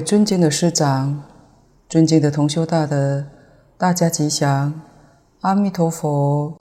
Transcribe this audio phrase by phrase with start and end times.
[0.00, 1.24] 尊敬的师长，
[1.88, 3.26] 尊敬的同修大德，
[3.76, 4.80] 大家吉祥，
[5.40, 6.56] 阿弥陀佛。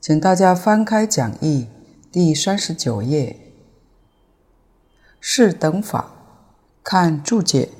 [0.00, 1.68] 请大家翻开讲义
[2.12, 3.52] 第三十九页，
[5.18, 6.12] 是等法，
[6.82, 7.70] 看注解。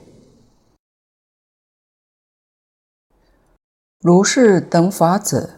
[4.01, 5.51] 如是等法者，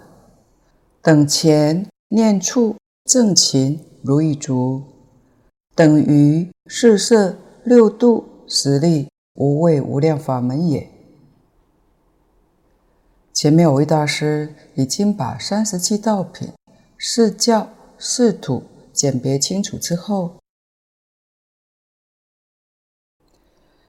[1.00, 4.82] 等前念处正勤如意足，
[5.74, 7.38] 等于四摄。
[7.66, 10.88] 六度十力无畏无量法门也。
[13.32, 16.52] 前面蕅益大师已经把三十七道品、
[16.96, 17.68] 四教、
[17.98, 18.62] 四土
[18.92, 20.36] 鉴别清楚之后，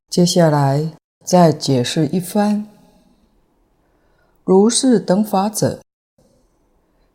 [0.09, 2.67] 接下来再解释一番。
[4.43, 5.83] 如是等法者，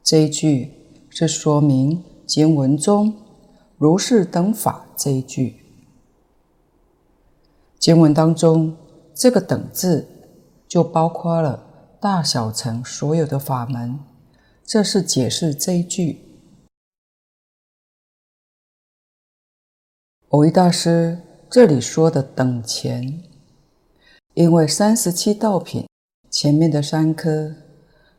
[0.05, 0.71] 这一句
[1.11, 3.17] 是说明经文中
[3.77, 5.62] “如是等法”这一句。
[7.83, 8.77] 经文当中，
[9.13, 10.07] 这个“等”字
[10.69, 13.99] 就包括了大小乘所有的法门，
[14.65, 16.21] 这是解释这一句。
[20.29, 21.19] 蕅益大师
[21.51, 23.25] 这里说的“等前”，
[24.35, 25.89] 因为三十七道品
[26.31, 27.53] 前面的三科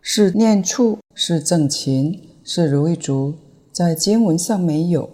[0.01, 3.35] 是念处、是正勤、是如意足，
[3.71, 5.09] 在经文上没有，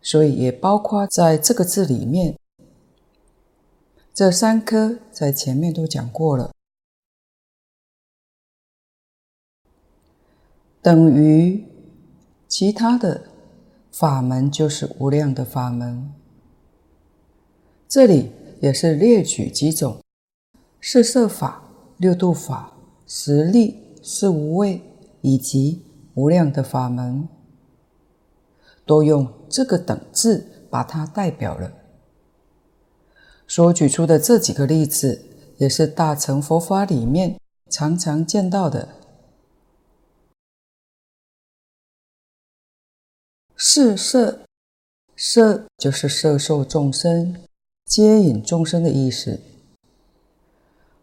[0.00, 2.36] 所以也包括在这个字里面。
[4.14, 6.52] 这三科在前面都讲过了，
[10.80, 11.64] 等于
[12.46, 13.24] 其他的
[13.90, 16.12] 法门就是无量的法门。
[17.88, 18.30] 这里
[18.60, 20.00] 也是列举几种
[20.80, 22.72] 四摄法、六度法、
[23.08, 24.80] 十力、四无畏
[25.22, 25.82] 以及
[26.14, 27.28] 无量的法门，
[28.86, 31.83] 都用这个“等”字把它代表了。
[33.46, 35.22] 所举出的这几个例子，
[35.58, 37.38] 也是大乘佛法里面
[37.70, 38.88] 常常见到的。
[43.56, 44.40] 四摄，
[45.14, 47.36] 摄就是摄受众生、
[47.84, 49.40] 接引众生的意思。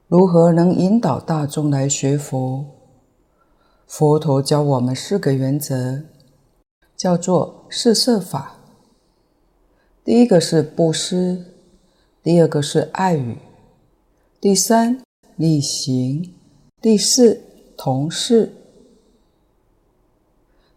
[0.07, 2.65] 如何能引导大众来学佛？
[3.87, 6.03] 佛陀教我们四个原则，
[6.97, 8.57] 叫做四摄法。
[10.03, 11.45] 第一个是布施。
[12.23, 13.39] 第二个是爱语，
[14.39, 15.01] 第三
[15.37, 16.31] 力行，
[16.79, 17.41] 第四
[17.75, 18.53] 同事。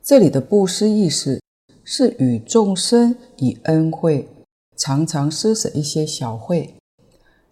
[0.02, 1.42] 这里的布施意思
[1.84, 4.26] 是与众生以恩惠，
[4.74, 6.76] 常常施舍一些小惠，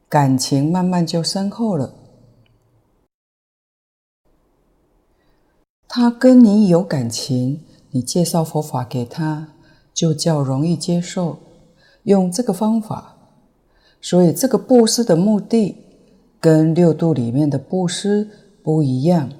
[0.08, 1.94] 感情慢慢就深厚了。
[5.86, 9.52] 他跟你有感情，你介绍佛法给他，
[9.92, 11.38] 就较容易接受。
[12.04, 13.11] 用这个方法。
[14.04, 15.76] 所以，这个布施的目的
[16.40, 18.28] 跟六度里面的布施
[18.60, 19.30] 不一样。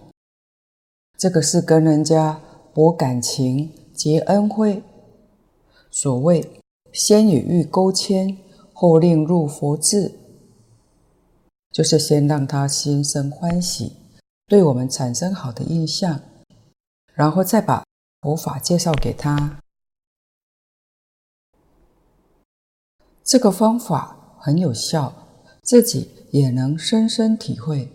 [1.18, 2.40] 这个是跟人家
[2.72, 4.84] 博感情、结恩惠。
[5.90, 6.62] 所谓
[6.94, 8.38] “先与欲钩牵，
[8.72, 10.12] 后令入佛智”，
[11.72, 13.96] 就是先让他心生欢喜，
[14.46, 16.20] 对我们产生好的印象，
[17.14, 17.84] 然后再把
[18.20, 19.58] 佛法介绍给他。
[23.24, 24.20] 这个方法。
[24.44, 25.12] 很有效，
[25.62, 27.92] 自己也能深深体会。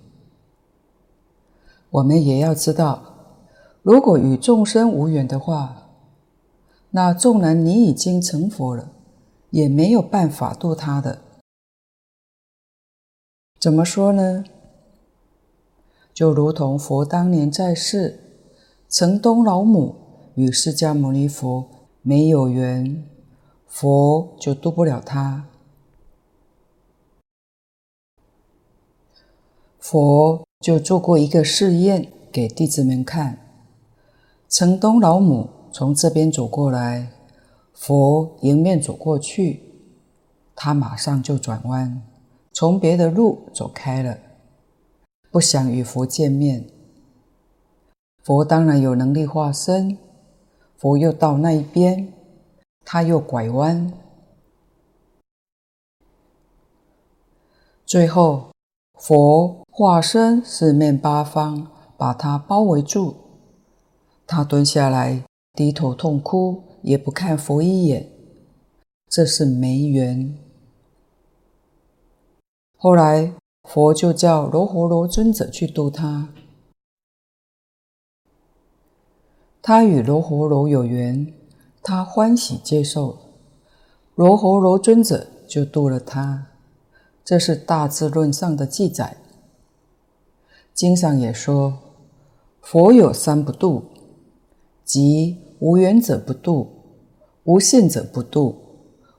[1.90, 3.04] 我们也要知道，
[3.82, 5.90] 如果与众生无缘的话，
[6.92, 8.94] 那纵然你已经成佛了，
[9.50, 11.20] 也没有办法度他的。
[13.60, 14.46] 怎么说呢？
[16.14, 18.22] 就如同佛当年在世，
[18.88, 19.96] 城东老母
[20.36, 21.66] 与释迦牟尼佛
[22.02, 23.04] 没有缘，
[23.68, 25.50] 佛就度不了他。
[29.90, 33.38] 佛就做过一个试验给弟子们看，
[34.50, 37.14] 城东老母从这边走过来，
[37.72, 39.62] 佛迎面走过去，
[40.54, 42.04] 他马上就转弯，
[42.52, 44.18] 从别的路走开了，
[45.32, 46.68] 不想与佛见面。
[48.22, 49.98] 佛当然有能力化身，
[50.76, 52.12] 佛又到那一边，
[52.84, 53.94] 他又拐弯，
[57.86, 58.50] 最后
[59.00, 59.64] 佛。
[59.70, 63.16] 化身四面八方，把他包围住。
[64.26, 65.24] 他蹲下来，
[65.54, 68.10] 低头痛哭，也不看佛一眼。
[69.08, 70.36] 这是没缘。
[72.76, 73.36] 后来
[73.70, 76.30] 佛就叫罗睺罗尊者去度他。
[79.62, 81.32] 他与罗睺罗有缘，
[81.84, 83.20] 他欢喜接受。
[84.16, 86.47] 罗睺罗尊者就度了他。
[87.28, 89.18] 这是《大智论》上的记载。
[90.74, 91.78] 经上也说，
[92.62, 93.84] 佛有三不度，
[94.86, 96.70] 即无缘者不度，
[97.44, 98.56] 无信者不度，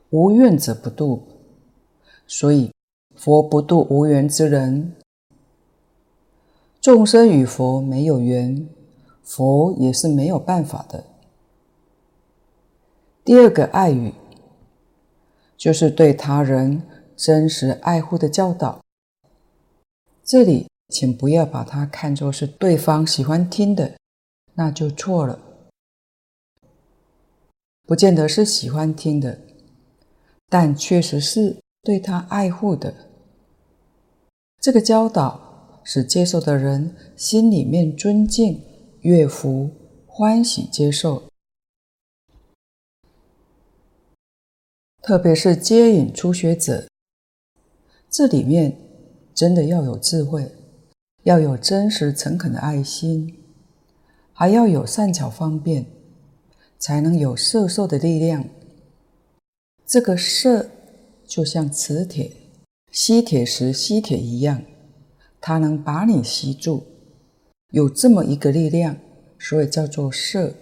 [0.09, 1.23] 无愿者不度。
[2.27, 2.73] 所以
[3.15, 4.95] 佛不度无缘之人。
[6.81, 8.67] 众生与佛没有缘，
[9.23, 11.05] 佛也是没有办法的。
[13.23, 14.15] 第二个爱语，
[15.59, 16.81] 就是对他人
[17.19, 18.81] 真实爱护的教导。
[20.25, 23.99] 这里请不要把它看作是对方喜欢听的，
[24.55, 25.39] 那就错了。
[27.85, 29.41] 不见得是喜欢听的，
[30.49, 32.95] 但确实是对他爱护的。
[34.61, 35.47] 这个教导。
[35.91, 38.63] 使接受的人心里面尊敬、
[39.01, 39.71] 悦服、
[40.07, 41.31] 欢喜接受，
[45.01, 46.87] 特别是接引初学者，
[48.11, 48.77] 这里面
[49.35, 50.51] 真的要有智慧，
[51.25, 53.39] 要有真实诚恳的爱心，
[54.33, 55.87] 还要有善巧方便，
[56.79, 58.45] 才能有摄受的力量。
[59.87, 60.69] 这个摄
[61.27, 62.33] 就像磁铁
[62.91, 64.63] 吸铁石吸铁一样。
[65.41, 66.83] 它能把你吸住，
[67.71, 68.97] 有这么一个力量，
[69.39, 70.53] 所以叫做摄。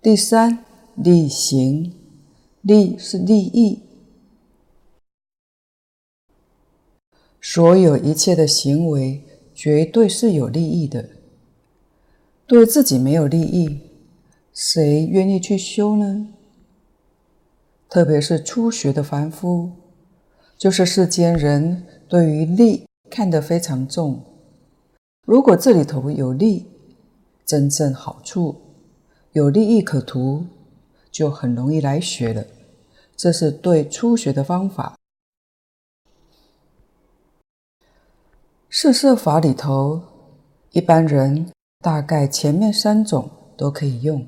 [0.00, 0.64] 第三，
[0.96, 1.92] 力行，
[2.66, 3.82] 利是利益，
[7.38, 9.22] 所有一切的行为
[9.54, 11.10] 绝对是有利益的。
[12.46, 13.80] 对自己没有利益，
[14.54, 16.28] 谁愿意去修呢？
[17.90, 19.70] 特别是初学的凡夫。
[20.56, 24.22] 就是世间人对于利看得非常重，
[25.26, 26.64] 如果这里头有利，
[27.44, 28.56] 真正好处，
[29.32, 30.46] 有利益可图，
[31.10, 32.46] 就很容易来学了。
[33.16, 34.96] 这是对初学的方法。
[38.70, 40.02] 四摄法里头，
[40.70, 44.26] 一般人大概前面三种都可以用，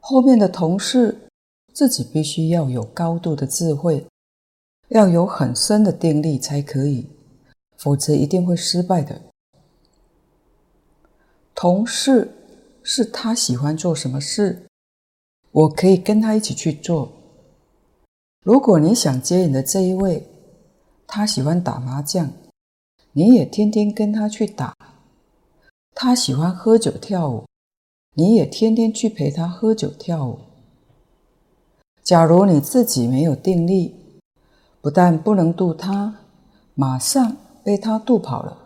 [0.00, 1.30] 后面的同事
[1.72, 4.06] 自己必须要有高度的智慧。
[4.88, 7.08] 要有很深的定力才可以，
[7.78, 9.22] 否则一定会失败的。
[11.54, 12.34] 同事
[12.82, 14.66] 是他喜欢做什么事，
[15.52, 17.10] 我可以跟他一起去做。
[18.44, 20.26] 如果你想接引的这一位，
[21.06, 22.30] 他喜欢打麻将，
[23.12, 24.74] 你也天天跟他去打。
[25.94, 27.44] 他喜欢喝酒跳舞，
[28.14, 30.38] 你也天天去陪他喝酒跳舞。
[32.02, 33.94] 假如你自己没有定力，
[34.80, 36.20] 不但不能渡他，
[36.74, 38.56] 马上被他渡跑了。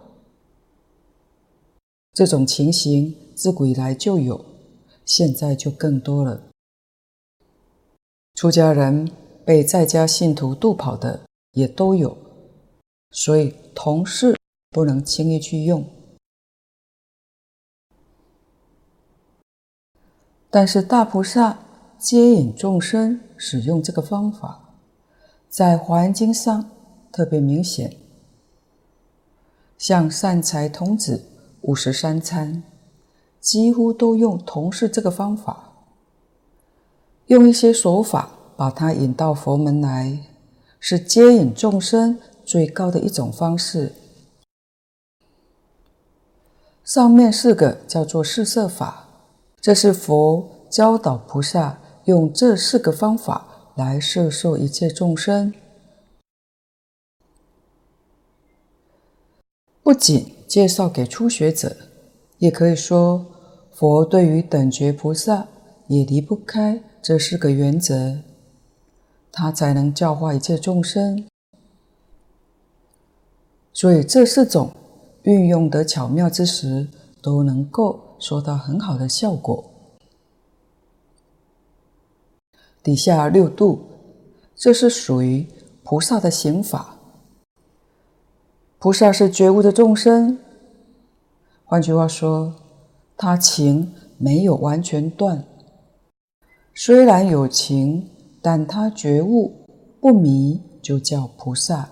[2.13, 4.45] 这种情形自古以来就有，
[5.05, 6.41] 现在就更多了。
[8.35, 9.09] 出家人
[9.45, 11.21] 被在家信徒度跑的
[11.53, 12.17] 也都有，
[13.13, 14.37] 所以同事
[14.71, 15.85] 不能轻易去用。
[20.51, 21.59] 但是大菩萨
[21.97, 24.61] 接引众生使用这个方法。
[25.49, 26.69] 在《华严经》上
[27.13, 27.97] 特别明显，
[29.79, 31.29] 像善财童子
[31.61, 32.65] 五十三参，
[33.39, 35.74] 几乎都用同事这个方法，
[37.27, 40.19] 用一些手法把他引到佛门来，
[40.79, 43.93] 是接引众生最高的一种方式。
[46.85, 49.09] 上面四个叫做四摄法，
[49.61, 53.49] 这是佛教导菩萨用这四个方法。
[53.77, 55.53] 来摄受一切众生，
[59.83, 61.77] 不仅介绍给初学者，
[62.39, 63.27] 也可以说，
[63.73, 65.49] 佛对于等觉菩萨
[65.89, 68.21] 也离不开这四个原则，
[69.31, 71.27] 他才能教化一切众生。
[73.75, 74.73] 所以这四种
[75.25, 76.89] 运用得巧妙之时，
[77.21, 79.71] 都能够收到很好的效果。
[82.83, 83.85] 底下六度，
[84.57, 85.47] 这是属于
[85.83, 86.97] 菩萨的行法。
[88.79, 90.39] 菩萨是觉悟的众生，
[91.67, 92.55] 换句话说，
[93.15, 95.45] 他情没有完全断。
[96.75, 98.11] 虽然有情，
[98.43, 99.53] 但他觉悟
[100.01, 101.91] 不迷，就叫菩萨。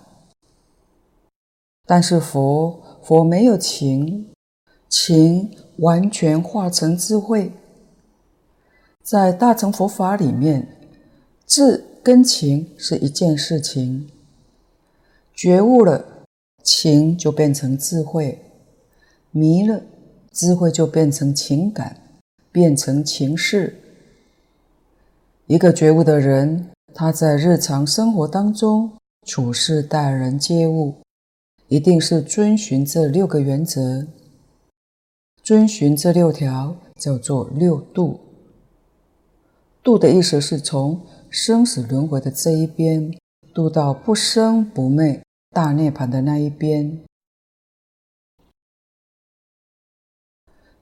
[1.85, 4.29] 但是佛，佛没有情，
[4.89, 7.51] 情完全化成智慧。
[9.01, 10.67] 在大乘佛法里面。
[11.45, 14.09] 智跟情是一件事情，
[15.35, 16.03] 觉悟了，
[16.63, 18.39] 情就变成智慧；
[19.29, 19.83] 迷了，
[20.31, 22.01] 智慧就变成情感，
[22.51, 23.82] 变成情事。
[25.47, 28.97] 一个觉悟的人，他在日常生活当中
[29.27, 30.95] 处事待人接物，
[31.67, 34.07] 一定是遵循这六个原则，
[35.43, 38.21] 遵循这六条叫做六度。
[39.83, 43.13] 度的意思是从生死轮回的这一边
[43.53, 47.03] 度到不生不灭大涅槃的那一边，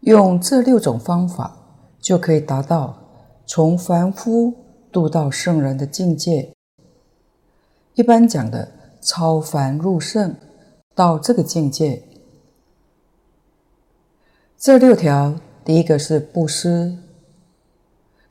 [0.01, 1.57] 用这六种方法
[1.99, 3.00] 就可以达到
[3.53, 4.53] 从凡夫
[4.93, 6.53] 度到圣人的境界。
[7.95, 10.37] 一般讲的超凡入圣，
[10.95, 12.01] 到这个境界。
[14.57, 16.97] 这六条，第一个是布施。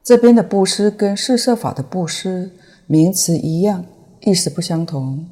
[0.03, 2.53] 这边的布施跟四摄法的布施
[2.87, 3.85] 名词一样，
[4.23, 5.29] 意思不相同。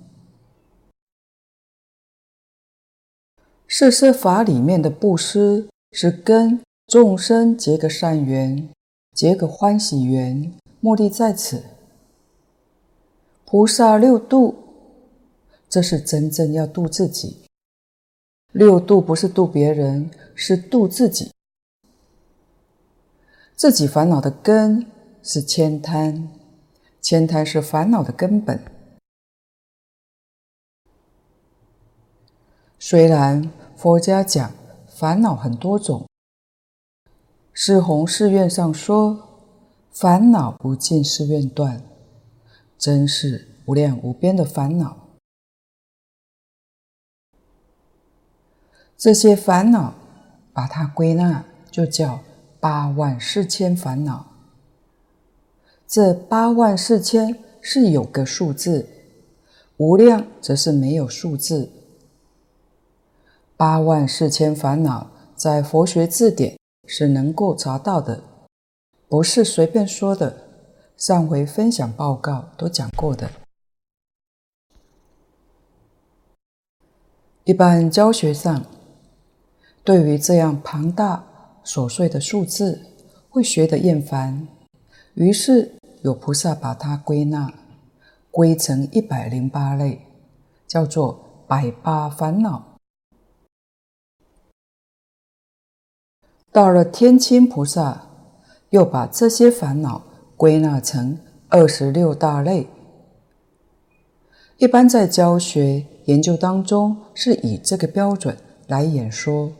[3.67, 8.69] 四摄法里面的布施是跟众生结个善缘，
[9.19, 11.65] 结个欢喜缘，目的在此。
[13.45, 14.55] 菩萨六度，
[15.69, 17.39] 这是真正要度自己。
[18.53, 21.33] 六度不是度别人，是度自己。
[23.57, 24.87] 自己烦恼的根
[25.21, 26.29] 是慳贪，
[27.03, 28.65] 慳贪是烦恼的根本。
[32.79, 34.53] 虽然佛家讲
[34.87, 36.08] 烦恼很多种，
[37.61, 39.19] 释弘誓愿上说
[39.91, 41.83] 烦恼不尽誓愿断。
[42.79, 44.97] 真是无量无边的烦恼，
[48.97, 49.93] 这些烦恼
[50.53, 52.21] 把它归纳，就叫
[52.61, 54.29] 八万四千烦恼。
[55.85, 58.89] 这八万四千是有个数字，
[59.79, 61.69] 无量则是没有数字。
[63.57, 66.57] 八万四千烦恼在佛学字典
[66.89, 68.25] 是能够查到的，
[69.09, 70.49] 不是随便说的。
[70.97, 73.31] 上回分享报告都讲过的，
[77.45, 78.65] 一般教学上，
[79.85, 81.25] 对于这样庞大
[81.65, 82.81] 琐碎的数字，
[83.31, 84.49] 会学得厌烦，
[85.15, 87.53] 于是有菩萨把它归纳，
[88.33, 90.01] 归成一百零八类，
[90.67, 92.68] 叫做百八烦恼。
[96.59, 98.03] 到了天亲菩萨，
[98.71, 100.03] 又把这些烦恼。
[100.37, 101.17] 归纳成
[101.49, 102.67] 二十六大类，
[104.57, 108.37] 一般在教学研究当中是以这个标准
[108.67, 109.53] 来演说。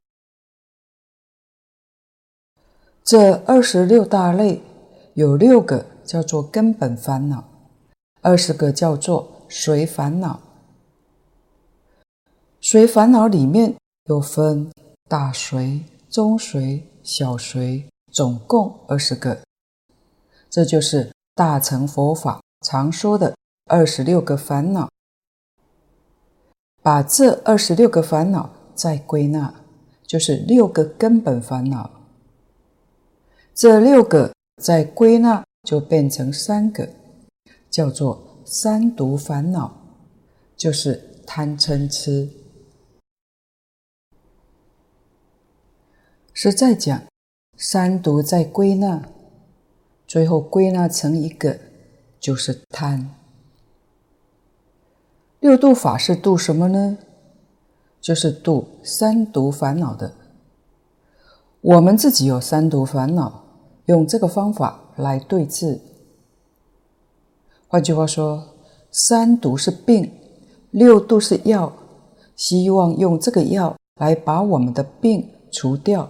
[3.05, 4.61] 这二十六大类
[5.15, 7.45] 有六个叫做根本烦恼，
[8.23, 10.41] 二十个叫做随烦恼。
[12.61, 13.75] 随烦恼里面
[14.07, 14.69] 又分
[15.09, 19.39] 大随、中随、小随，总共二十个。
[20.49, 23.35] 这就是大乘佛法常说的
[23.67, 24.89] 二十六个烦恼。
[26.83, 29.53] 把这二十六个烦恼再归纳，
[30.07, 31.91] 就是六个根本烦恼。
[33.55, 36.89] 这六个再归纳，就变成三个，
[37.69, 39.77] 叫做三毒烦恼，
[40.57, 42.31] 就是贪嗔痴。
[46.41, 47.03] 实在讲，
[47.57, 49.09] 三毒再归纳。
[50.07, 51.59] 最后归纳成一个，
[52.21, 53.11] 就是贪。
[55.41, 56.97] 六度法是度什么呢？
[58.01, 60.13] 就是度三毒烦恼的。
[61.61, 63.43] 我们自己有三毒烦恼，
[63.87, 65.81] 用这个方法来对治。
[67.67, 68.55] 换句话说，
[68.93, 70.13] 三毒是病，
[70.71, 71.73] 六度是药，
[72.37, 76.09] 希望用这个药来把我们的病除掉。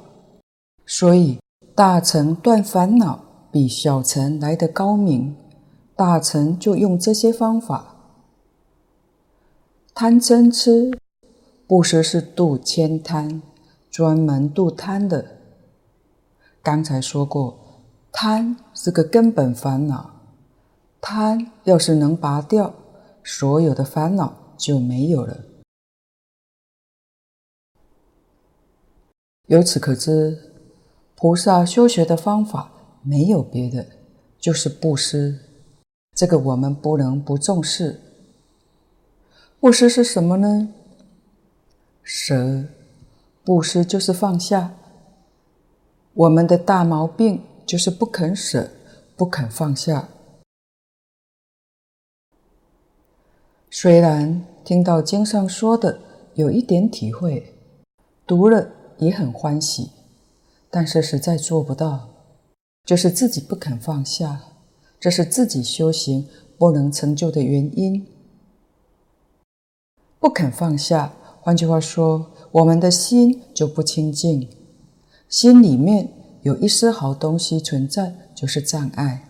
[0.88, 1.38] 所以
[1.76, 3.28] 大乘断烦恼。
[3.50, 5.35] 比小乘来得高明，
[5.97, 7.97] 大乘就用这些方法。
[9.95, 10.92] 贪嗔痴，
[11.66, 13.40] 布施是度千贪，
[13.90, 15.38] 专门度贪的。
[16.62, 17.59] 刚才说过，
[18.12, 20.11] 贪是个根本烦恼，
[21.00, 22.75] 贪要是能拔掉，
[23.25, 25.38] 所有的烦恼就没有了。
[29.47, 30.48] 由此可知，
[31.20, 32.72] 菩萨修学的方法。
[33.02, 33.87] 没有别的，
[34.38, 35.38] 就是布施。
[36.14, 38.00] 这个我们不能不重视。
[39.60, 40.68] 布施是什么呢？
[42.02, 42.64] 舍。
[43.44, 44.75] 布施就是放下。
[46.12, 48.68] 我们的大毛病就是不肯舍，
[49.16, 50.08] 不肯放下。
[53.70, 56.00] 虽然听到经上说的
[56.34, 57.54] 有一点体会，
[58.26, 59.90] 读了也很欢喜，
[60.70, 62.09] 但是实在做不到。
[62.85, 64.40] 就是自己不肯放下，
[64.98, 66.26] 这是自己修行
[66.57, 68.07] 不能成就的原因。
[70.18, 74.48] 不肯放下，换句话说，我们的心就不清净，
[75.28, 76.09] 心里面
[76.40, 79.28] 有一丝毫东西存在，就是障碍。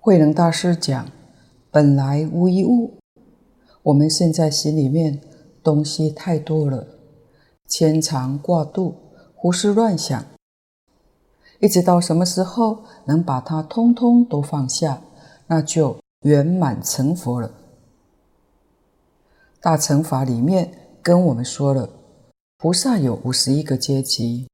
[0.00, 1.08] 慧能大师讲
[1.70, 2.94] ：“本来无一物。”
[3.84, 5.20] 我们现在心里面
[5.62, 6.93] 东西太多了，
[7.76, 8.94] 牵肠挂肚，
[9.34, 10.24] 胡思乱想。
[11.58, 15.02] 一直到什么时候能把它通通都放下，
[15.48, 17.50] 那就圆满成佛了。
[19.60, 21.90] 大乘法里面跟我们说了，
[22.58, 24.46] 菩萨有五十一个阶级，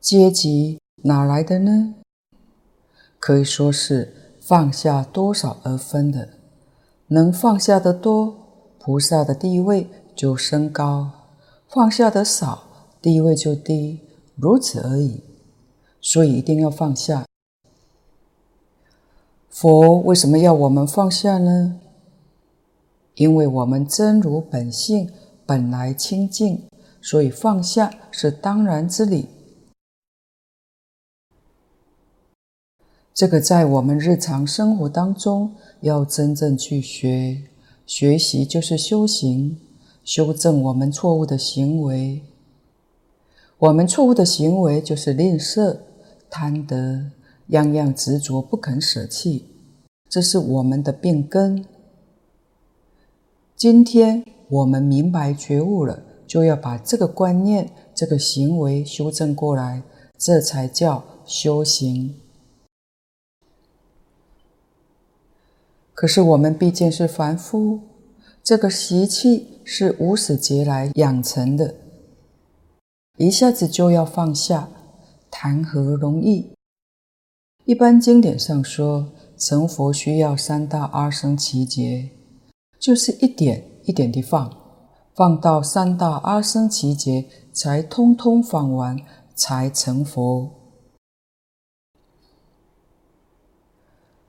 [0.00, 1.96] 阶级哪来的呢？
[3.18, 6.38] 可以说是放下多少而分的，
[7.08, 8.41] 能放下的多，
[8.84, 11.08] 菩萨的地位就升高；
[11.68, 12.64] 放下的少，
[13.00, 14.00] 地位就低，
[14.34, 15.22] 如此而已。
[16.00, 17.24] 所以一定要放下。
[19.48, 21.78] 佛为什么要我们放下呢？
[23.14, 25.08] 因为我们真如本性
[25.46, 26.64] 本来清净，
[27.00, 29.28] 所以放下是当然之理。
[33.14, 37.42] 这个在我们日常生活当中要真正去学，
[37.86, 39.58] 学习就是修行，
[40.04, 42.22] 修正我们错误的行为。
[43.58, 45.78] 我们错误的行为就是吝啬、
[46.30, 47.10] 贪得，
[47.48, 49.46] 样样执着不肯舍弃，
[50.08, 51.64] 这是我们的病根。
[53.56, 59.82] 今天我们明白觉悟了，就要把这个观念、这个行为修正过来，
[60.18, 62.14] 这才叫修行。
[65.94, 67.80] 可是我们毕竟是凡夫，
[68.42, 71.74] 这个习气是无始劫来养成的，
[73.18, 74.68] 一下子就要放下，
[75.30, 76.52] 谈何容易？
[77.64, 82.08] 一般经典上说，成佛需要三大阿僧只劫，
[82.78, 84.50] 就是一点一点地放，
[85.14, 88.98] 放到三大阿僧只劫才通通放完，
[89.34, 90.61] 才成佛。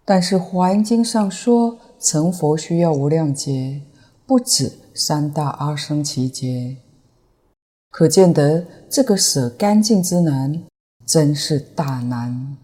[0.06, 3.82] 但是《华严经》上说，成佛需要无量劫，
[4.26, 6.76] 不止三大阿僧祇劫。
[7.89, 10.63] 可见得这个舍干净之难，
[11.06, 12.58] 真是大难。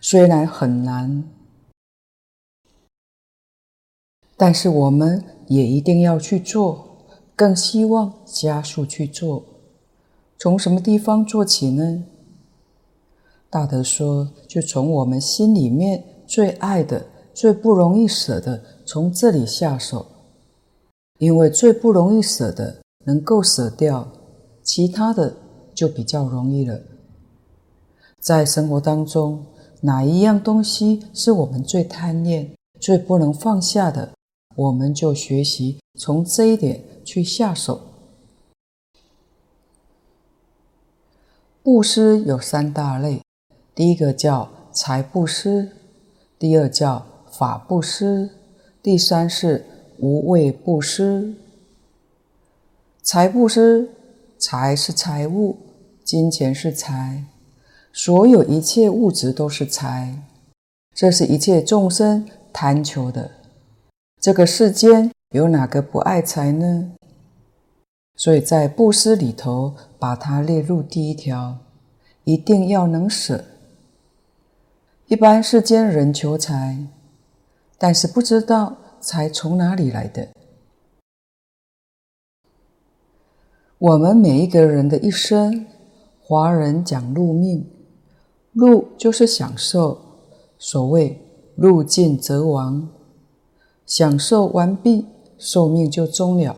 [0.00, 1.22] 虽然很难，
[4.36, 9.44] 但是我们也一定要去做，更希望加速去做。
[10.36, 12.02] 从什么地方做起呢？
[13.48, 16.02] 大德说，就从我们心里面。
[16.32, 20.06] 最爱的、最不容易舍的，从这里下手，
[21.18, 24.10] 因为最不容易舍的能够舍掉，
[24.62, 25.34] 其他的
[25.74, 26.80] 就比较容易了。
[28.18, 29.44] 在生活当中，
[29.82, 34.12] 哪一样东西是我们最贪恋、最不能放下的，
[34.56, 37.78] 我们就学习从这一点去下手。
[41.62, 43.20] 布施有三大类，
[43.74, 45.72] 第一个叫财布施。
[46.42, 48.28] 第二叫法布施，
[48.82, 49.64] 第三是
[49.98, 51.36] 无畏布施。
[53.00, 53.88] 财布施，
[54.38, 55.56] 财是财物，
[56.02, 57.26] 金钱是财，
[57.92, 60.20] 所有一切物质都是财，
[60.92, 63.30] 这是一切众生贪求的。
[64.20, 66.90] 这个世间有哪个不爱财呢？
[68.16, 71.58] 所以在布施里头，把它列入第一条，
[72.24, 73.44] 一定要能舍。
[75.12, 76.86] 一般世间人求财，
[77.76, 80.26] 但是不知道财从哪里来的。
[83.76, 85.66] 我们每一个人的一生，
[86.18, 87.70] 华人讲入命，
[88.52, 90.00] 入就是享受，
[90.58, 91.20] 所谓
[91.56, 92.88] 入尽则亡，
[93.84, 95.04] 享受完毕，
[95.36, 96.56] 寿命就终了。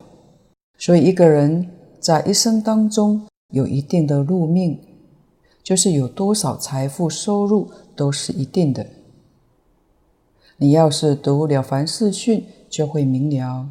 [0.79, 4.81] 所以一个人在一生当中有一定的入命，
[5.65, 7.69] 就是有多少财富收入。
[7.97, 8.87] 都是一定的。
[10.57, 13.69] 你要是读《了凡四训》，就会明了。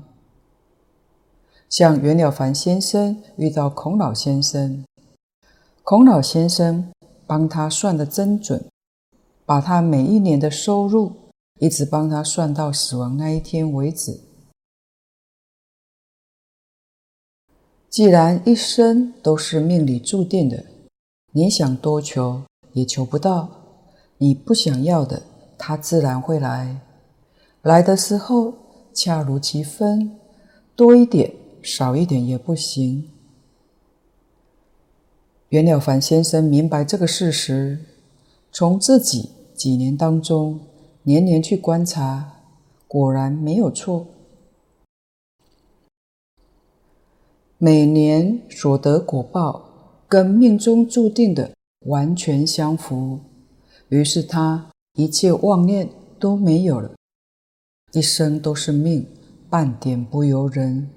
[1.69, 4.85] 像袁了凡先生遇到孔老先生，
[5.81, 6.91] 孔老先生
[7.25, 8.65] 帮他算的真准，
[9.45, 11.13] 把他每一年的收入
[11.59, 14.19] 一直帮他算到死亡那一天为止。
[17.89, 20.65] 既然一生都是命里注定的，
[21.31, 23.62] 你想多求也求不到。
[24.23, 25.23] 你不想要的，
[25.57, 26.79] 它自然会来。
[27.61, 28.53] 来的时候
[28.93, 30.17] 恰如其分，
[30.77, 33.09] 多一点、少一点也不行。
[35.49, 37.79] 袁了凡先生明白这个事实，
[38.49, 40.61] 从自己几年当中
[41.03, 42.43] 年年去观察，
[42.87, 44.07] 果然没有错。
[47.57, 49.65] 每年所得果报
[50.07, 51.51] 跟命中注定的
[51.87, 53.19] 完全相符，
[53.93, 56.95] 于是他一切妄念都没有了，
[57.91, 59.05] 一生都是命，
[59.51, 60.89] 半点不由人，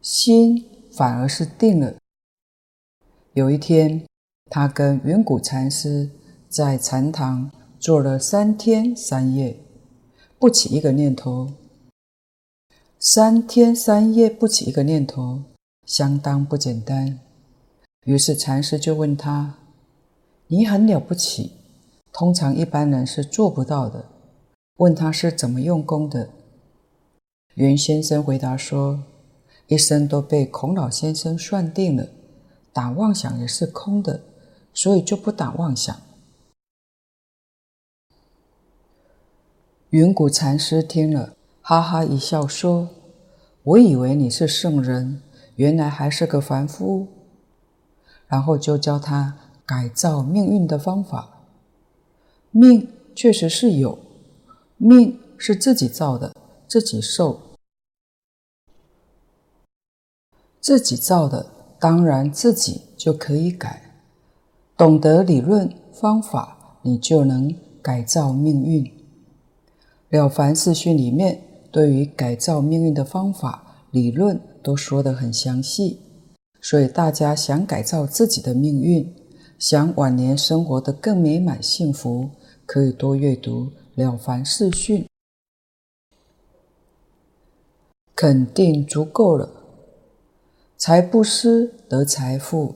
[0.00, 1.94] 心反而是定了。
[3.34, 4.06] 有一天，
[4.46, 6.08] 他跟云谷禅师
[6.48, 9.54] 在禅堂坐了三天三夜，
[10.38, 11.52] 不起一个念头。
[12.98, 15.42] 三天三夜不起一个念头，
[15.84, 17.18] 相当不简单。
[18.06, 19.58] 于是禅师就问他
[20.48, 21.57] ：“你很了不起，
[22.12, 24.06] 通常一般人是做不到的。”
[24.78, 26.30] 问他是怎么用功的。
[27.54, 29.02] 袁先生回答说
[29.66, 32.06] ：“一生都被孔老先生算定了。”
[32.72, 34.20] 打妄想也是空的，
[34.72, 36.00] 所以就不打妄想。
[39.90, 42.90] 云谷禅师听了，哈哈一笑，说
[43.64, 45.22] ：“我以为你是圣人，
[45.56, 47.08] 原来还是个凡夫。”
[48.28, 51.37] 然后就教他改造命运的方法。
[52.50, 53.98] 命确实是有，
[54.76, 56.34] 命是自己造的，
[56.66, 57.40] 自己受，
[60.60, 61.46] 自己造的。
[61.80, 64.00] 当然，自己就可以改。
[64.76, 68.84] 懂得理论方法，你就能改造命运。
[70.10, 76.00] 《了凡四训》里面对于改造命运的方法、理论都说得很详细，
[76.60, 79.14] 所以大家想改造自己的命运，
[79.56, 82.30] 想晚年生活得更美满幸福，
[82.68, 85.04] 可以多阅读《了凡四训》，
[88.14, 89.48] 肯定足够了。
[90.76, 92.74] 财布施得财富，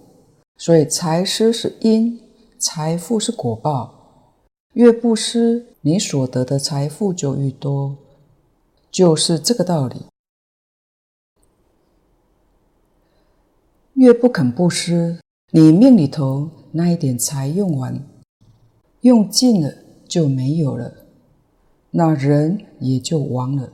[0.57, 2.19] 所以财施是因，
[2.59, 4.33] 财富是果报。
[4.73, 7.99] 越布施，你所得的财富就越多，
[8.91, 10.07] 就是这个道理。
[13.93, 18.03] 越不肯布施，你命里头那一点财用完，
[19.03, 19.82] 用尽了
[20.13, 20.93] 就没有了，
[21.93, 23.71] 那人也就亡了。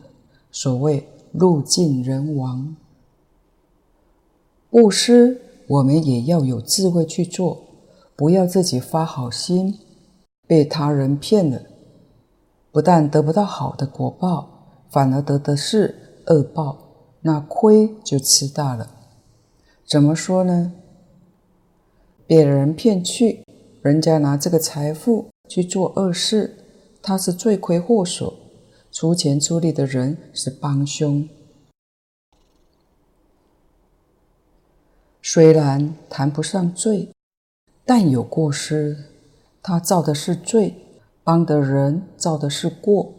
[0.53, 2.77] 所谓路尽人亡。
[4.70, 7.64] 布施，我们也要有智慧去做，
[8.14, 9.81] 不要自己发好心，
[10.46, 11.61] 被他人骗了，
[12.70, 16.79] 不但得不到好的果报，反而得的是恶报，
[17.22, 18.88] 那亏就吃大了。
[19.85, 20.72] 怎么说呢？
[22.29, 23.42] 别人骗去，
[23.83, 26.54] 人家拿这个财富去做恶事，
[27.02, 28.34] 他是罪魁祸首，
[28.92, 31.28] 出钱出力的人是帮凶。
[35.22, 37.11] 虽然谈不上罪，
[37.84, 38.96] 但有过失。
[39.61, 40.74] 他造的是罪，
[41.22, 43.12] 帮的人造的是过，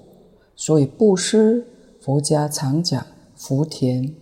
[0.56, 1.68] 所以布施，
[2.02, 4.15] 佛家常讲福田。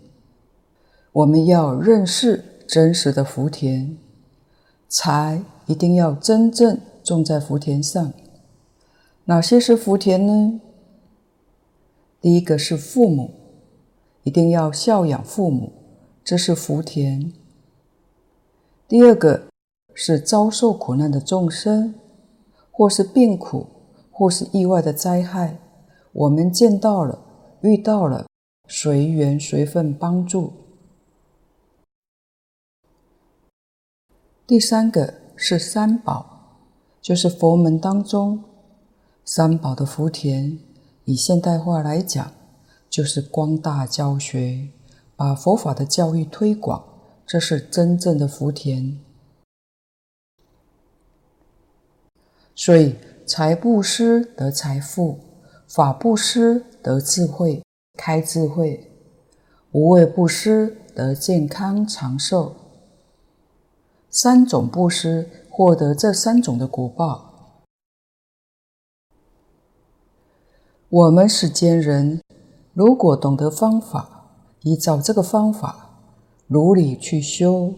[1.13, 3.95] 我们要认识真实的福田，
[4.89, 8.11] 财一定要真正种在福田上。
[9.23, 10.59] 哪些是福田呢？
[12.19, 13.31] 第一个是父母，
[14.23, 15.71] 一定要孝养父母，
[16.21, 17.31] 这是福田。
[18.89, 19.47] 第二个
[19.93, 21.95] 是遭受苦难的众生，
[22.71, 23.67] 或是病苦，
[24.11, 25.57] 或是意外的灾害，
[26.11, 27.17] 我们见到了、
[27.61, 28.27] 遇到了，
[28.67, 30.51] 随缘随份帮助。
[34.45, 36.36] 第三个是三宝，
[37.07, 38.43] 就是佛门当中
[39.23, 40.59] 三宝的福田。
[41.05, 42.33] 以现代化来讲，
[42.89, 44.67] 就是光大教学，
[45.15, 46.83] 把佛法的教育推广。
[47.25, 48.99] 这是真正的福田，
[52.53, 55.19] 所以财布施得财富，
[55.65, 57.63] 法布施得智慧，
[57.97, 58.81] 开智慧；
[59.71, 62.53] 无畏布施得健康长寿。
[64.09, 67.63] 三种布施获得这三种的果报。
[70.87, 72.21] 我们世间人
[72.75, 74.27] 如果懂得方法，
[74.61, 75.85] 依照这个方法。
[76.45, 77.73] 如理去修，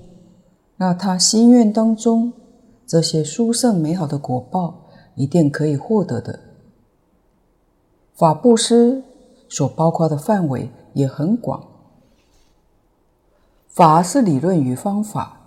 [0.75, 2.33] 那他心愿当中
[2.85, 6.37] 这些殊胜美好的果报，一定可以获得的。
[8.13, 9.01] 法布施
[9.47, 11.65] 所包括的范围也很广。
[13.69, 15.39] 法是理论与方法，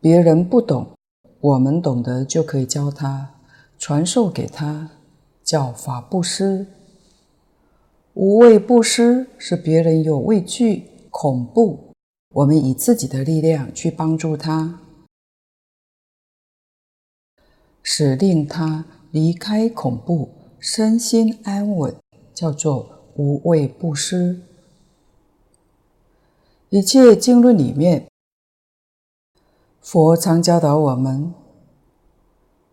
[0.00, 0.88] 别人不懂，
[1.40, 3.30] 我们懂得就可以教他，
[3.78, 4.90] 传授给他，
[5.42, 6.66] 叫法布施。
[8.12, 11.94] 无畏布施是别人有畏惧、恐怖。
[12.34, 14.80] 我们以自己的力量去帮助他。
[17.82, 21.94] 使令他离开恐怖，身心安稳，
[22.34, 24.42] 叫做无畏布施。
[26.68, 28.09] 一切经论里面，
[29.92, 31.34] 佛常教导我们，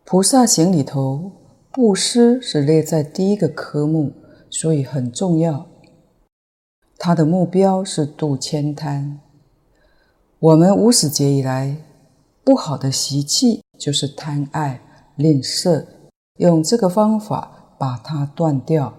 [0.06, 1.32] 菩萨行里头，
[1.72, 4.14] 布施是列在第一个科目，
[4.52, 5.66] 所以很重要。
[7.00, 9.20] 它的目标是度千贪。
[10.38, 11.78] 我们无始劫以来，
[12.44, 14.80] 不好的习气就是贪爱、
[15.16, 15.88] 吝啬，
[16.36, 18.94] 用这个方法把它断掉，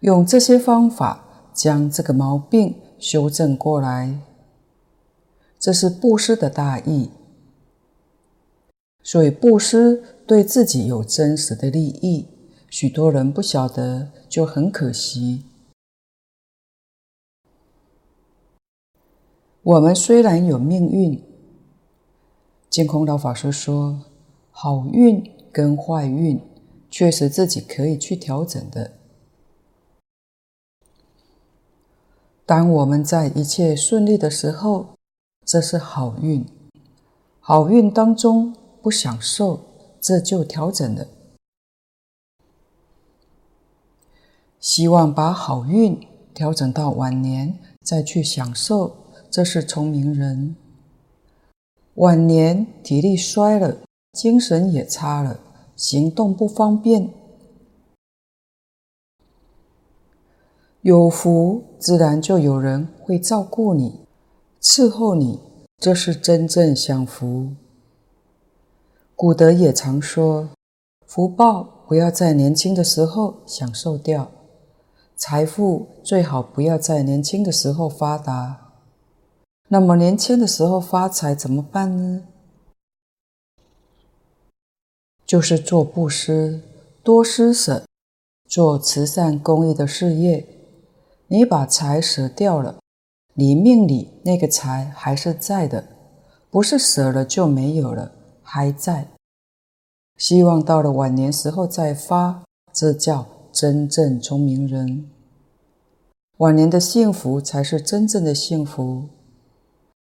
[0.00, 2.76] 用这些方法将这个毛病。
[2.98, 4.20] 修正过来，
[5.58, 7.10] 这是布施的大意。
[9.06, 12.26] 所以布施对自己有真实的利益，
[12.68, 15.44] 许多人不晓得，就很可惜。
[19.62, 21.22] 我们虽然有命运，
[22.68, 24.00] 净空老法师说，
[24.50, 26.40] 好运跟坏运，
[26.90, 28.90] 确实自己可以去调整的。
[32.44, 34.96] 当我们在一切顺利的时候，
[35.44, 36.44] 这是好运；
[37.38, 38.52] 好运当中
[38.86, 39.64] 不享受，
[40.00, 41.08] 这就调整了。
[44.60, 48.96] 希望把好运调整到晚年再去享受，
[49.28, 50.54] 这是聪明人。
[51.94, 53.78] 晚年体力衰了，
[54.12, 55.40] 精神也差了，
[55.74, 57.12] 行动不方便。
[60.82, 64.06] 有福，自然就有人会照顾你、
[64.62, 65.40] 伺候你，
[65.78, 67.50] 这是真正享福。
[69.18, 70.50] 古德也常说，
[71.06, 74.30] 福报不要在年轻的时候享受掉，
[75.16, 78.74] 财富最好不要在年轻的时候发达。
[79.68, 82.24] 那么年轻的时候发财怎么办呢？
[85.24, 86.60] 就是做布施，
[87.02, 87.86] 多施舍，
[88.46, 90.46] 做慈善公益的事业。
[91.28, 92.76] 你把财舍掉了，
[93.32, 95.88] 你命里那个财还是在的，
[96.50, 98.12] 不是舍了就没有了，
[98.46, 99.08] 还在。
[100.16, 105.10] 希望到了晚年时候再发，这叫真正聪明人。
[106.38, 109.08] 晚年的幸福才是真正的幸福。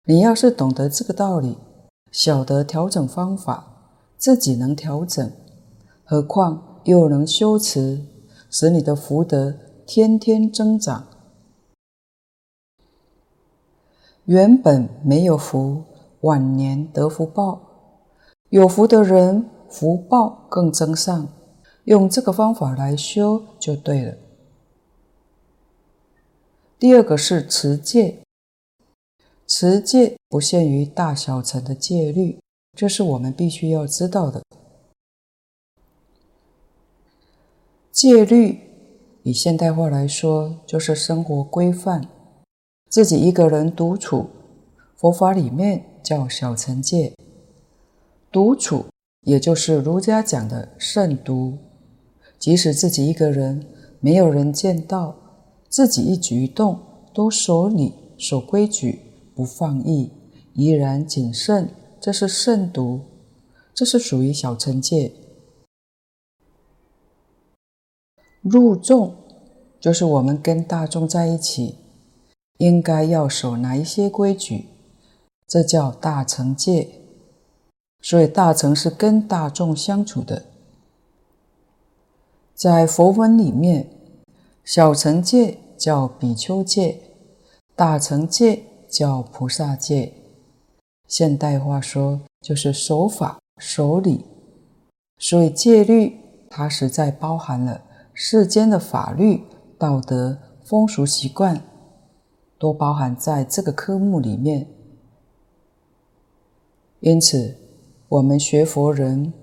[0.03, 1.57] 你要是懂得这个道理，
[2.11, 5.31] 晓得调整方法，自己能调整，
[6.03, 8.05] 何况又能修持，
[8.51, 9.55] 使你的福德。
[9.87, 11.05] 天天增长。
[14.25, 15.83] 原本没有福，
[16.21, 17.64] 晚年得福报；
[18.49, 21.27] 有福的人，福报更增上。
[21.85, 24.15] 用这个方法来修就对了。
[26.79, 28.19] 第二个是持戒，
[29.47, 32.39] 持戒不限于大小乘的戒律，
[32.75, 34.41] 这是我们必须要知道的。
[37.91, 38.61] 戒律。
[39.23, 42.07] 以现代化来说，就是生活规范。
[42.91, 44.29] 自己一个人独处，
[44.95, 47.15] 佛法里面叫小乘戒。
[48.35, 48.87] 独处，
[49.21, 51.57] 也就是儒家讲的慎独。
[52.37, 53.65] 即使自己一个人，
[54.01, 55.15] 没有人见到，
[55.69, 56.77] 自己一举一动
[57.13, 58.99] 都守礼、守规矩，
[59.33, 60.11] 不放逸，
[60.53, 61.69] 依然谨慎，
[62.01, 62.99] 这是慎独，
[63.73, 65.13] 这是属于小乘戒。
[68.41, 69.15] 入众
[69.79, 71.75] 就是我们跟大众在一起，
[72.57, 74.65] 应该要守哪一些规矩，
[75.47, 77.04] 这叫大乘戒。
[78.05, 80.45] 所以大乘是跟大众相处的。
[82.53, 83.89] 在佛文里面，
[84.63, 86.99] 小乘戒叫比丘戒，
[87.75, 90.13] 大乘戒叫菩萨戒。
[91.07, 94.23] 现代话说就是守法守礼。
[95.17, 97.81] 所以戒律它实在包含了。
[98.13, 99.41] 世间的法律、
[99.79, 101.59] 道德、风俗习惯，
[102.59, 104.67] 都包含在这个科目里面。
[106.99, 107.57] 因此，
[108.07, 109.33] 我们学佛人，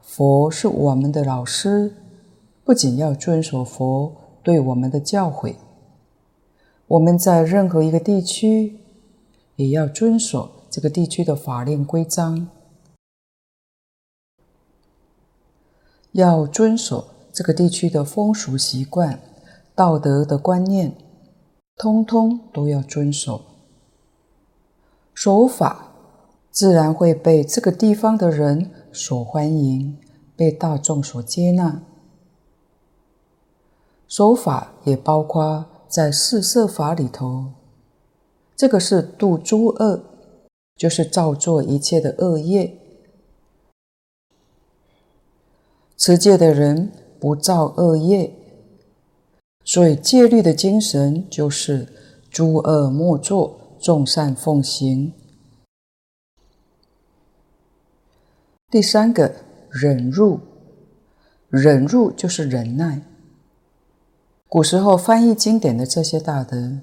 [0.00, 1.94] 佛是我们的老师，
[2.64, 5.56] 不仅要遵守佛对我们的教诲，
[6.86, 8.78] 我们在任何一个地区，
[9.56, 12.48] 也要遵守这个地区的法令规章，
[16.12, 17.08] 要遵守。
[17.34, 19.18] 这个地区的风俗习惯、
[19.74, 20.94] 道德的观念，
[21.76, 23.42] 通通都要遵守。
[25.12, 25.93] 守法，
[26.54, 29.98] 自然会被这个地方的人所欢迎，
[30.36, 31.82] 被大众所接纳。
[34.06, 37.46] 守法也包括在四摄法里头，
[38.54, 40.04] 这个是度诸恶，
[40.76, 42.78] 就是造作一切的恶业。
[45.96, 48.32] 持戒的人不造恶业，
[49.64, 51.88] 所以戒律的精神就是
[52.30, 55.12] 诸恶莫作，众善奉行。
[58.74, 59.32] 第三个
[59.70, 60.40] 忍辱，
[61.48, 63.02] 忍辱就是忍耐。
[64.48, 66.80] 古时候翻译经典的这些大德，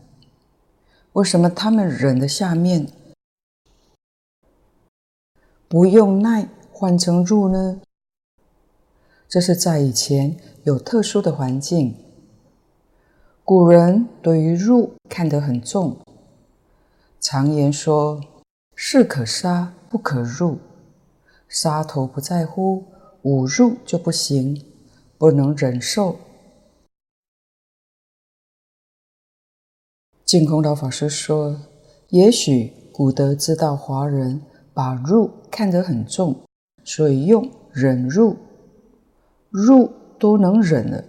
[1.11, 2.87] 为什么他们忍的下面
[5.67, 7.81] 不用耐换成入呢？
[9.27, 11.93] 这是在以前有特殊的环境，
[13.43, 15.97] 古人对于入看得很重，
[17.19, 18.23] 常言说
[18.77, 20.57] ：“士可杀，不可辱。
[21.53, 22.85] 杀头不在乎，
[23.23, 24.63] 五入就不行，
[25.17, 26.17] 不能忍受。”
[30.23, 31.59] 净空老法师说
[32.07, 34.41] ：“也许古德知道华人
[34.73, 36.41] 把入看得很重，
[36.85, 38.37] 所以用忍入，
[39.49, 41.03] 入都能忍了，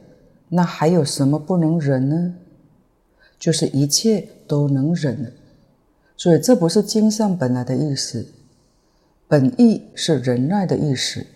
[0.49, 2.35] 那还有什么不能忍呢？
[3.39, 5.31] 就是一切都能忍了。
[6.17, 8.27] 所以这不是经上本来的意思，
[9.33, 11.27] 本意是忍耐的意思。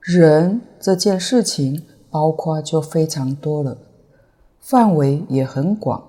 [0.00, 3.76] 忍这件事情包括就非常多了，
[4.58, 6.02] 范围也很广。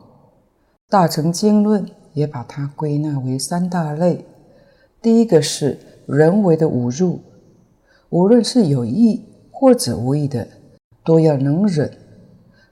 [0.87, 4.23] 大乘经论也把它归纳为三大类。
[5.01, 5.77] 第一个是。
[6.05, 7.19] 人为的侮辱，
[8.09, 10.47] 无论是有意或者无意的，
[11.03, 11.91] 都要能忍。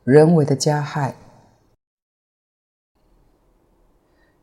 [0.05, 1.13] 人为的加害。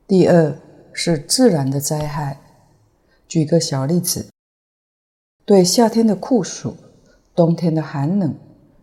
[0.07, 0.59] 第二
[0.93, 2.41] 是自然的灾害。
[3.27, 4.29] 举个小例子，
[5.47, 6.77] 对夏天的酷暑、
[7.35, 8.37] 冬天的寒冷，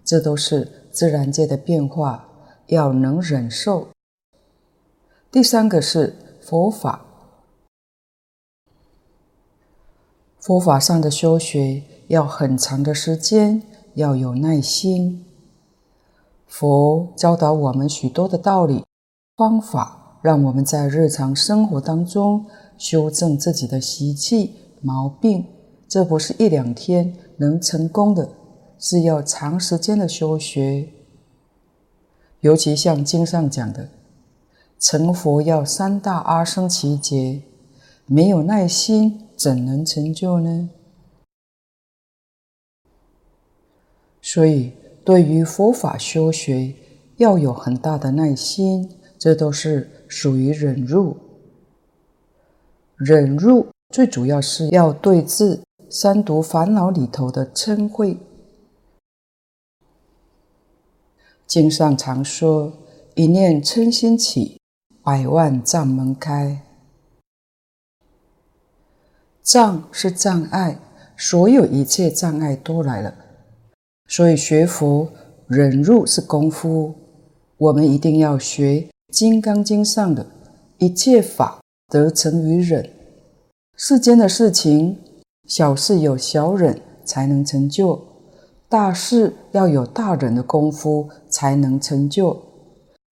[0.04, 2.28] 这都是自然界的变化，
[2.68, 3.90] 要能忍受。
[5.32, 7.06] 第三个是佛法。
[10.40, 13.62] 佛法上的修学要很长的时间，
[13.94, 15.24] 要有耐心。
[16.48, 18.84] 佛教导我们许多的道理、
[19.38, 22.46] 方法，让我们在日常生活当中
[22.78, 25.46] 修正自己的习气、毛病。
[25.88, 28.30] 这不是一两天能成功的，
[28.80, 30.88] 是要长时间的修学。
[32.40, 33.90] 尤其像经上讲的，
[34.80, 37.42] 成佛要三大阿僧只劫，
[38.06, 39.28] 没有耐心。
[39.36, 40.70] 怎能成就呢？
[44.22, 46.76] 所以，对于佛法修学，
[47.18, 51.16] 要有很大的耐心，这都是属于忍辱。
[52.98, 58.20] 忍辱最主要是要对治三毒烦恼里头的嗔恚。
[61.48, 62.74] 经上常说
[63.16, 64.60] ：“一念嗔心起，
[65.02, 66.62] 百万障门开。”
[69.42, 70.78] 障是障碍，
[71.18, 73.16] 所有一切障碍都来了。
[74.08, 75.10] 所以学佛
[75.48, 76.94] 忍辱是功夫，
[77.58, 78.72] 我们一定要学
[79.12, 80.26] 《金刚经》上的
[80.78, 82.90] 一切法得成于忍。
[83.76, 84.98] 世间的事情，
[85.46, 88.02] 小事有小忍才能成就，
[88.70, 92.42] 大事要有大忍的功夫才能成就。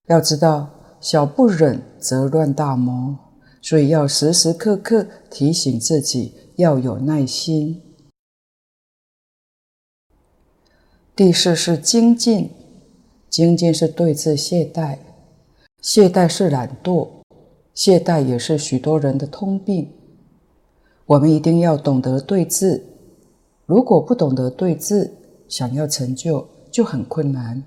[0.07, 0.69] 要知道，
[1.01, 3.15] 小不忍则乱大谋。
[3.61, 7.81] 所以要时时刻刻提醒自己要有耐心。
[11.13, 12.51] 第四是精进，
[13.29, 14.97] 精进是对治懈怠，
[15.81, 17.07] 懈怠是懒惰，
[17.73, 19.91] 懈怠也是许多人的通病。
[21.05, 22.83] 我们一定要懂得对治，
[23.65, 25.11] 如果不懂得对治，
[25.47, 27.63] 想要成就就很困难。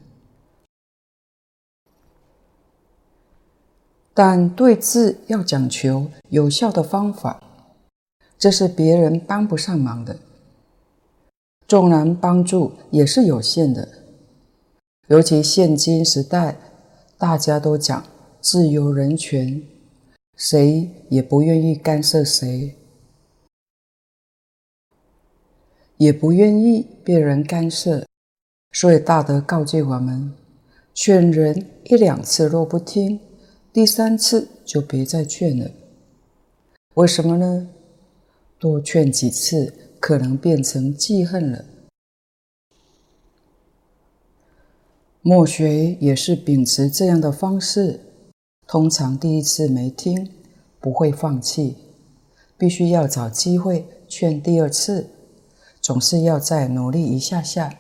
[4.15, 7.43] 但对治要讲求有效的方法，
[8.39, 10.19] 这是别人帮不上忙的。
[11.67, 13.89] 纵然帮助也是有限的，
[15.09, 16.59] 尤其现今时代，
[17.23, 18.05] 大家都讲
[18.41, 19.63] 自由人权，
[20.37, 22.75] 谁也不愿意干涉谁，
[25.99, 28.05] 也不愿意被人干涉，
[28.73, 30.35] 所以大德告诫我们：
[30.93, 33.21] 劝人一两次若不听。
[33.73, 35.71] 第三次就别再劝了，
[36.95, 37.69] 为什么呢？
[38.59, 41.65] 多劝几次，可能变成记恨了。
[45.25, 48.01] 末学也是秉持这样的方式，
[48.67, 50.29] 通常第一次没听，
[50.81, 51.77] 不会放弃，
[52.59, 55.11] 必须要找机会劝第二次，
[55.81, 57.73] 总是要再努力一下下。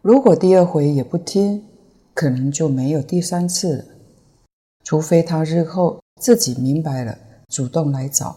[0.00, 1.64] 如果第二回也不听，
[2.14, 3.84] 可能就没有第三次了。
[4.84, 7.18] 除非他日后自己明白了，
[7.48, 8.36] 主动来找。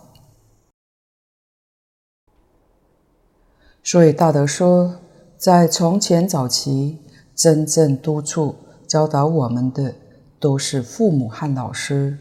[3.84, 5.00] 所以大德说，
[5.38, 6.98] 在从前早期，
[7.36, 8.56] 真正督促
[8.88, 9.94] 教导我们的
[10.40, 12.18] 都是父母和老师。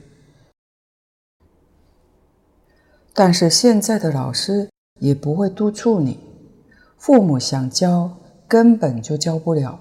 [3.13, 6.19] 但是现在的老师也不会督促你，
[6.97, 8.11] 父母想教
[8.49, 9.79] 根本就教不了，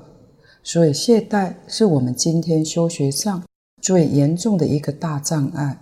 [0.63, 3.43] 所以懈怠是我们今天修学上
[3.81, 5.79] 最严重的一个大障碍。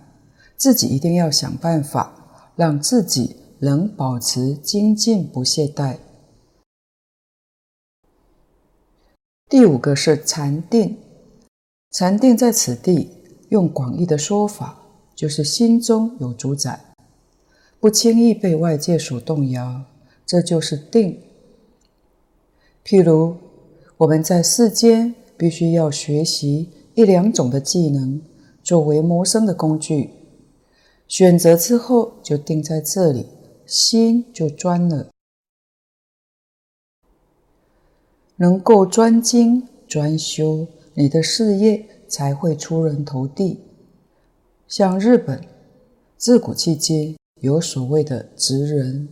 [0.56, 2.12] 自己一定要想办法，
[2.54, 5.96] 让自己能保持精进不懈怠。
[9.50, 10.98] 第五个是禅定，
[11.90, 13.08] 禅定在此地
[13.48, 14.78] 用广义的说法，
[15.14, 16.78] 就是心中有主宰。
[17.80, 19.84] 不轻易被外界所动摇，
[20.26, 21.18] 这就是定。
[22.84, 23.36] 譬如
[23.96, 28.20] 我们在世间必须要学习一两种的技能，
[28.62, 30.10] 作为谋生的工具，
[31.06, 33.24] 选择之后就定在这里，
[33.64, 35.08] 心就专了，
[38.38, 43.60] 能够专精专修，你的事业才会出人头地。
[44.66, 45.44] 像日本，
[46.16, 47.16] 自古至今。
[47.40, 49.08] 有所谓的职人，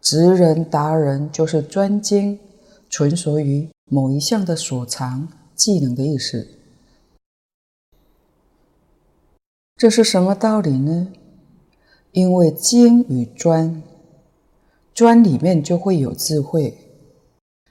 [0.00, 2.38] 职人达人就是专精，
[2.88, 6.48] 纯熟于某一项的所长技能的意思。
[9.76, 11.12] 这是什么道理呢？
[12.12, 13.82] 因为精与专，
[14.94, 16.74] 专里面就会有智慧，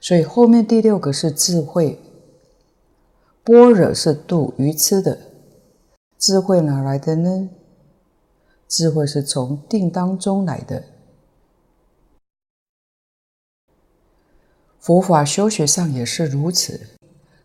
[0.00, 1.98] 所以后面第六个是智慧。
[3.44, 5.18] 般若是度愚痴的，
[6.18, 7.50] 智慧哪来的呢？
[8.68, 10.84] 智慧是从定当中来的。
[14.78, 16.80] 佛法修学上也是如此，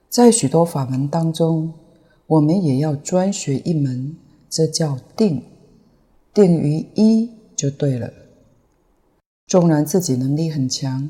[0.09, 1.73] 在许多法门当中，
[2.27, 4.15] 我们也要专学一门，
[4.49, 5.43] 这叫定，
[6.33, 8.13] 定于一就对了。
[9.47, 11.09] 纵然自己能力很强，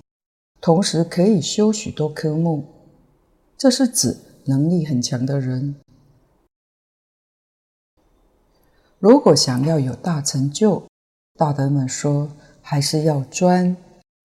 [0.62, 2.64] 同时可以修许多科目，
[3.58, 5.76] 这是指能力很强的人。
[8.99, 10.84] 如果想要有大成就，
[11.36, 12.30] 大德们说，
[12.62, 13.76] 还是要专，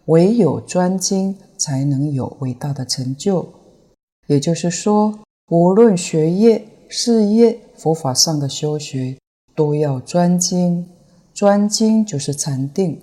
[0.07, 3.53] 唯有专精才能有伟大的成就。
[4.26, 5.18] 也就是说，
[5.51, 9.18] 无论学业、事业、佛法上的修学，
[9.55, 10.89] 都要专精。
[11.35, 13.01] 专精就是禅定，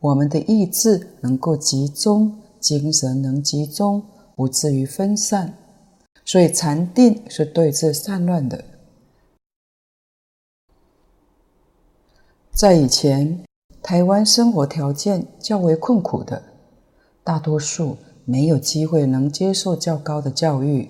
[0.00, 4.02] 我们的意志能够集中，精神能集中，
[4.34, 5.58] 不至于分散。
[6.24, 8.64] 所以禅定是对治散乱的。
[12.50, 13.44] 在以前，
[13.82, 16.42] 台湾生活条件较为困苦的，
[17.22, 20.88] 大多数没有机会能接受较高的教育，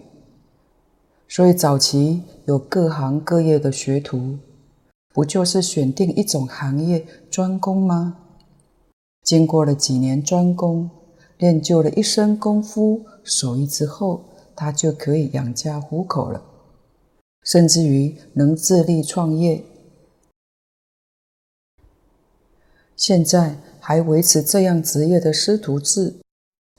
[1.26, 4.38] 所以早期有各行各业的学徒，
[5.12, 8.18] 不就是选定一种行业专攻吗？
[9.24, 10.88] 经过了几年专攻，
[11.39, 14.24] 练就了一身功夫手艺之后，
[14.55, 16.43] 他就可以养家糊口了，
[17.43, 19.64] 甚至于能自立创业。
[22.97, 26.14] 现在还维持这样职业的师徒制，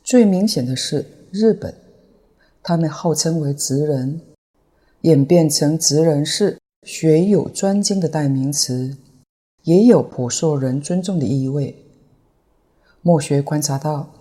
[0.01, 1.75] 最明显的是日本，
[2.63, 4.21] 他们号称为职人，
[5.01, 8.95] 演变成职人是学有专精的代名词，
[9.63, 11.75] 也有颇受人尊重的意味。
[13.01, 14.14] 墨学观察到，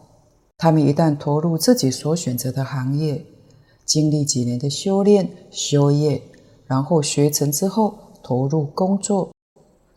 [0.57, 3.25] 他们一旦投入自己所选择的行业，
[3.85, 6.23] 经历几年的修炼修业，
[6.67, 9.33] 然后学成之后投入工作，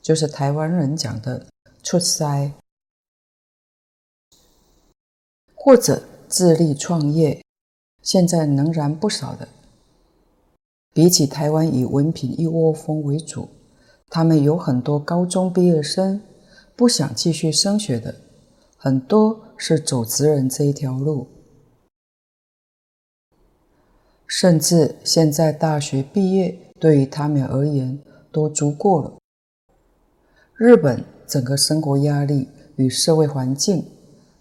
[0.01, 1.45] 就是台湾人讲的。
[1.83, 2.51] 出塞，
[5.55, 7.41] 或者自立创业，
[8.03, 9.47] 现在仍然不少的。
[10.93, 13.47] 比起台湾以文凭一窝蜂为主，
[14.09, 16.21] 他们有很多高中毕业生
[16.75, 18.13] 不想继续升学的，
[18.75, 21.27] 很多是走职人这一条路，
[24.25, 28.01] 甚至现在大学毕业对于他们而言
[28.31, 29.17] 都足够了。
[30.55, 31.03] 日本。
[31.27, 32.47] 整个生活压力
[32.77, 33.85] 与社会环境，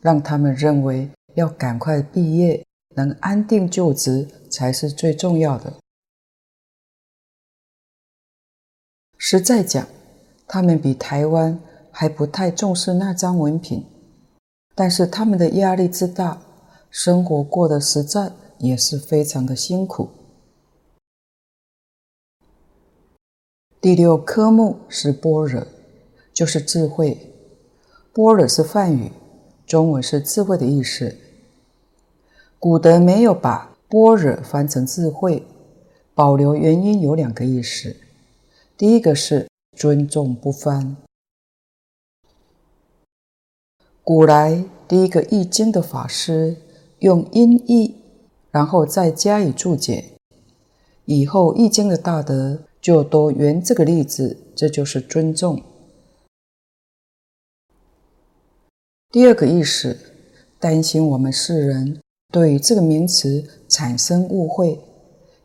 [0.00, 2.64] 让他们认为要赶快毕业，
[2.94, 5.80] 能安定就职才是最重要的。
[9.18, 9.84] 实在讲，
[10.46, 11.60] 他们比台湾
[11.90, 13.84] 还不太重视那张文凭，
[14.76, 16.40] 但是他们的压力之大，
[16.88, 20.10] 生活过得实在也是非常的辛苦。
[23.80, 25.66] 第六科目是般若。
[26.36, 27.32] 就是智慧，
[28.12, 29.10] 般若是梵语，
[29.66, 31.16] 中文是智慧的意思。
[32.58, 35.46] 古德没有把般若翻成智慧，
[36.14, 37.96] 保留原因有两个意思。
[38.76, 40.98] 第一个是尊重不翻。
[44.06, 46.58] 古来第一个译经的法师
[47.00, 47.96] 用音译，
[48.52, 50.12] 然后再加以注解，
[51.06, 55.60] 以后译经的大德就多缘这个例子，这就是尊重。
[59.10, 59.98] 第二个意思，
[60.60, 62.00] 担心我们世人
[62.30, 64.78] 对这个名词产生误会，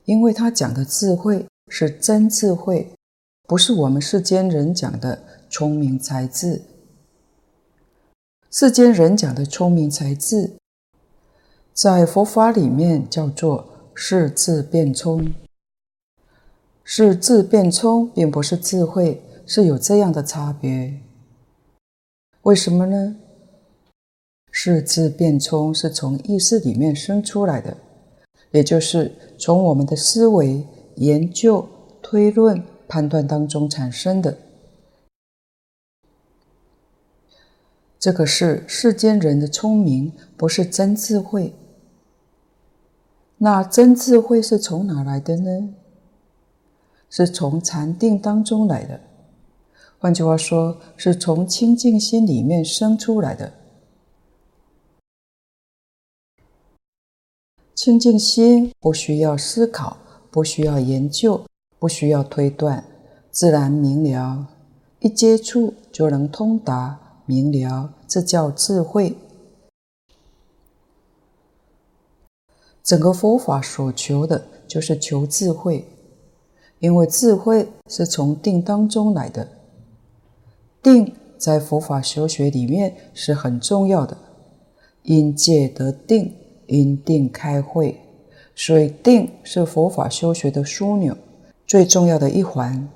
[0.05, 2.93] 因为他讲的智慧是真智慧，
[3.47, 6.61] 不是我们世间人讲的聪明才智。
[8.53, 10.51] 世间人讲的聪明才智，
[11.73, 15.33] 在佛法里面叫做识智辩聪。
[16.83, 20.99] 是智辩聪并不是智慧，是有这样的差别。
[22.41, 23.15] 为什么呢？
[24.51, 27.77] 是智辩聪是从意识里面生出来的，
[28.51, 31.65] 也就是从我们的思维、研究、
[32.01, 34.37] 推论、判断当中产生的。
[38.01, 41.53] 这个是世间人的聪明，不是真智慧。
[43.37, 45.75] 那真智慧是从哪来的呢？
[47.11, 48.99] 是从禅定当中来的。
[49.99, 53.53] 换句话说，是从清净心里面生出来的。
[57.75, 59.97] 清净心不需要思考，
[60.31, 61.45] 不需要研究，
[61.77, 62.83] 不需要推断，
[63.29, 64.47] 自然明了，
[65.01, 66.99] 一接触就能通达。
[67.31, 69.15] 明了，这叫智慧。
[72.83, 75.85] 整个佛法所求的就是求智慧，
[76.79, 79.47] 因为智慧是从定当中来的。
[80.83, 84.17] 定在佛法修学里面是很重要的，
[85.03, 86.35] 因戒得定，
[86.67, 87.97] 因定开慧，
[88.53, 91.15] 所以定是佛法修学的枢纽，
[91.65, 92.89] 最重要的一环。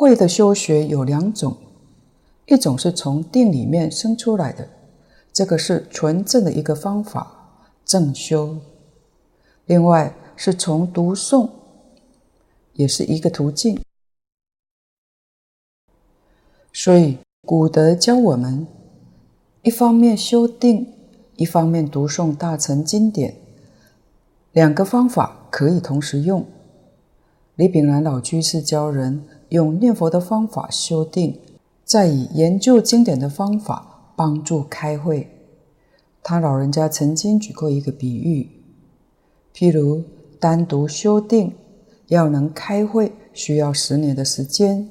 [0.00, 1.54] 慧的修学有两种，
[2.46, 4.66] 一种是从定里面生出来的，
[5.30, 8.56] 这个是纯正的一个方法，正修；
[9.66, 11.50] 另外是从读诵，
[12.72, 13.78] 也是一个途径。
[16.72, 18.66] 所以古德教我们，
[19.60, 20.94] 一方面修定，
[21.36, 23.36] 一方面读诵大乘经典，
[24.52, 26.46] 两个方法可以同时用。
[27.56, 29.22] 李炳南老居士教人。
[29.50, 31.38] 用念佛的方法修定，
[31.84, 35.28] 再以研究经典的方法帮助开会。
[36.22, 38.48] 他老人家曾经举过一个比喻，
[39.54, 40.02] 譬如
[40.38, 41.52] 单独修定，
[42.08, 44.88] 要能开会，需要十年的时间；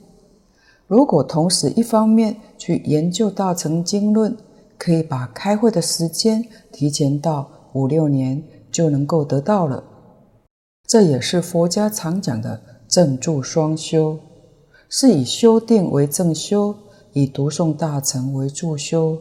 [0.88, 4.36] 如果同时一方面去研究大乘经论，
[4.78, 9.84] 可以把开会的时间提前到五六年，就能够得到了。
[10.88, 14.18] 这也是佛家常讲的正助双修。
[14.92, 16.76] 是以修定为正修，
[17.14, 19.20] 以读诵大乘为助修。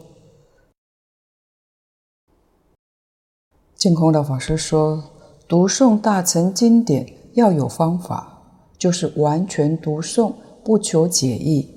[3.74, 5.04] 净空老法师说，
[5.46, 8.42] 读诵大乘经典要有方法，
[8.78, 10.32] 就是完全读诵，
[10.64, 11.68] 不求解义，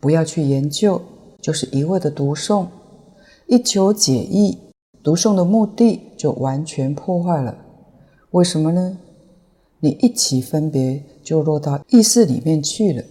[0.00, 0.98] 不要去研究，
[1.42, 2.66] 就是一味的读诵。
[3.46, 4.58] 一求解义，
[5.02, 7.54] 读诵的目的就完全破坏了。
[8.30, 8.98] 为什么呢？
[9.80, 13.04] 你一起分别，就落到意识里面去了。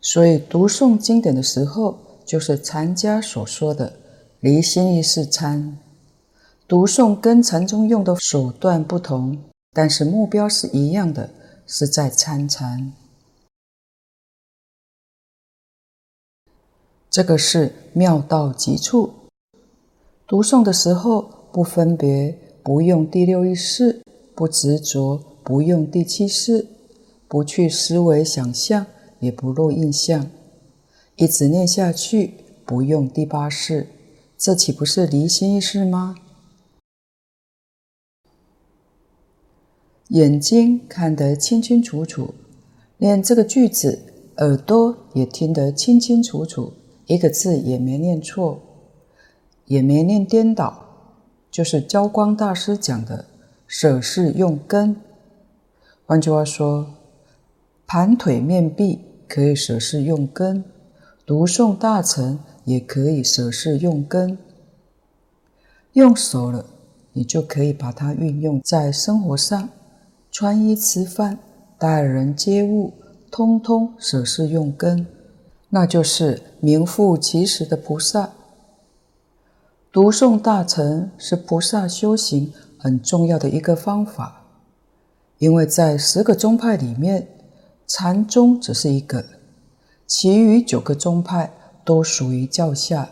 [0.00, 3.98] 所以读诵经典的时候，就是禅家所说的
[4.40, 5.76] 离心意识参。
[6.68, 9.38] 读诵跟禅宗用的手段不同，
[9.72, 11.30] 但是目标是一样的，
[11.66, 12.92] 是在参禅。
[17.10, 19.12] 这个是妙到极处。
[20.26, 24.02] 读诵的时候不分别，不用第六意识，
[24.34, 26.66] 不执着，不用第七识，
[27.26, 28.86] 不去思维想象。
[29.20, 30.30] 也不落印象，
[31.16, 33.88] 一直念下去，不用第八式，
[34.36, 36.14] 这岂不是离心意识吗？
[40.08, 42.34] 眼睛看得清清楚楚，
[42.96, 44.00] 念这个句子，
[44.38, 46.72] 耳朵也听得清清楚楚，
[47.06, 48.60] 一个字也没念错，
[49.66, 50.86] 也没念颠倒，
[51.50, 53.26] 就是交光大师讲的
[53.66, 54.96] “舍事用根”。
[56.06, 56.94] 换句话说，
[57.86, 59.00] 盘腿面壁。
[59.28, 60.64] 可以舍事用根，
[61.26, 64.38] 读诵大乘也可以舍事用根。
[65.92, 66.64] 用熟了，
[67.12, 69.68] 你就可以把它运用在生活上，
[70.30, 71.38] 穿衣吃饭、
[71.78, 72.94] 待人接物，
[73.30, 75.06] 通通舍事用根，
[75.68, 78.30] 那就是名副其实的菩萨。
[79.92, 84.46] 读诵大乘是菩萨修行很重要的一个方法，
[85.38, 87.28] 因为在十个宗派里面。
[87.88, 89.24] 禅宗只是一个，
[90.06, 91.50] 其余九个宗派
[91.86, 93.08] 都属于教下，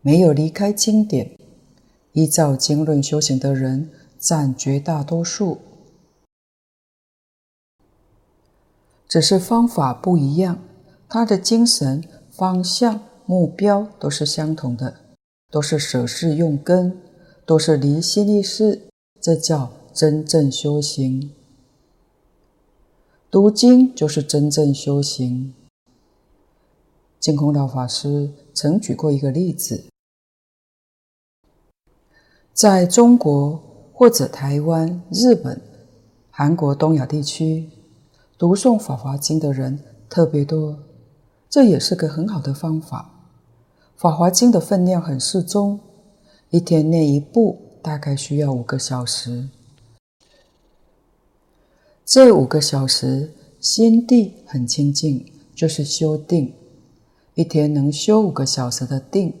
[0.00, 1.38] 没有离开经典，
[2.12, 5.58] 依照经论修行的人占绝大多数。
[9.06, 10.58] 只是方法不一样，
[11.06, 14.96] 他的精神方向、目标都是相同的，
[15.50, 16.98] 都是舍事用根，
[17.44, 18.88] 都是离心立事，
[19.20, 21.34] 这叫真正修行。
[23.30, 25.52] 读经就是真正修行。
[27.20, 29.84] 净空老法师曾举过一个例子，
[32.54, 33.62] 在中国
[33.92, 35.60] 或者台湾、日本、
[36.30, 37.68] 韩国、东亚地区。
[38.38, 40.78] 读诵《法华经》的人特别多，
[41.50, 43.10] 这也是个很好的方法。
[44.00, 45.80] 《法华经》的分量很适中，
[46.48, 49.50] 一天念一部，大概需要五个小时。
[52.10, 56.54] 这五个小时心地很清净，就是修定。
[57.34, 59.34] 一天能修五个小时的定，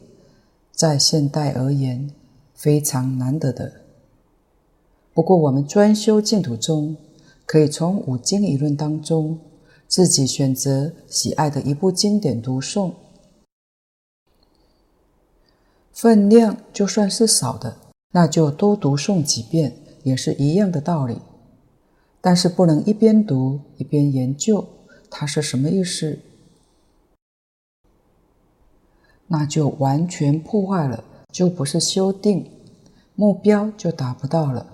[0.70, 2.10] 在现代而言
[2.52, 3.72] 非常难得的。
[5.14, 6.94] 不过我们专修净土宗。
[7.46, 9.38] 可以从五经一论当中
[9.86, 12.92] 自己选择喜爱的一部经典读诵，
[15.94, 17.74] 分量就算是少的，
[18.12, 21.22] 那就多读诵几遍，也是一样的道理。
[22.20, 24.66] 但是不能一边读一边研究
[25.10, 26.18] 它是什么意思，
[29.26, 32.50] 那就完全破坏了，就不是修定，
[33.14, 34.66] 目标就达不到了。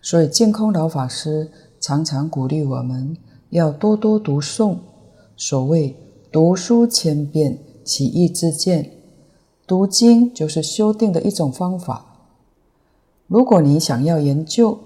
[0.00, 1.50] 所以净空老法师。
[1.78, 3.16] 常常鼓励我们
[3.50, 4.78] 要多多读诵。
[5.36, 5.94] 所谓
[6.32, 8.90] “读书千遍，其义自见”，
[9.68, 12.04] 读经就是修定的一种方法。
[13.28, 14.76] 如果你想要研究，